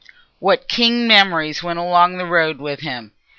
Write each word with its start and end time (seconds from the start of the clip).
What 0.39 0.67
keen 0.67 1.07
memories 1.07 1.61
went 1.61 1.77
along 1.77 2.17
the 2.17 2.25
road 2.25 2.57
with 2.57 2.79
him! 2.79 3.11